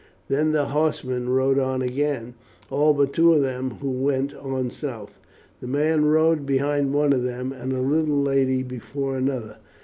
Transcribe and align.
Then 0.29 0.51
the 0.51 0.69
horsemen 0.69 1.29
rode 1.29 1.59
on 1.59 1.83
again, 1.83 2.33
all 2.71 2.95
but 2.95 3.13
two 3.13 3.35
of 3.35 3.43
them, 3.43 3.69
who 3.83 3.91
went 3.91 4.33
on 4.33 4.71
south. 4.71 5.19
The 5.59 5.67
man 5.67 6.05
rode 6.05 6.43
behind 6.43 6.91
one 6.91 7.13
of 7.13 7.21
them, 7.23 7.53
and 7.53 7.71
the 7.71 7.81
little 7.81 8.19
lady 8.19 8.63
before 8.63 9.15
another. 9.15 9.57